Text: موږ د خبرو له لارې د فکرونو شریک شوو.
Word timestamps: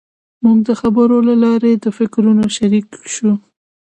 موږ 0.43 0.57
د 0.67 0.69
خبرو 0.81 1.17
له 1.27 1.35
لارې 1.43 1.71
د 1.83 1.85
فکرونو 1.97 2.43
شریک 2.57 2.87
شوو. 3.13 3.33